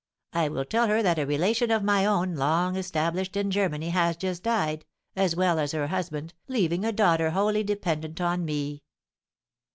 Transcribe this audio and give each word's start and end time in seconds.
I 0.33 0.49
will 0.49 0.65
tell 0.65 0.87
her 0.87 1.03
that 1.03 1.19
a 1.19 1.27
relation 1.27 1.69
of 1.69 1.83
my 1.83 2.07
own, 2.07 2.33
long 2.35 2.75
established 2.75 3.37
in 3.37 3.51
Germany, 3.51 3.89
has 3.91 4.17
just 4.17 4.41
died, 4.41 4.83
as 5.15 5.35
well 5.35 5.59
as 5.59 5.73
her 5.73 5.85
husband, 5.89 6.33
leaving 6.47 6.83
a 6.83 6.91
daughter 6.91 7.29
wholly 7.29 7.61
dependent 7.63 8.19
on 8.19 8.43
me." 8.43 8.81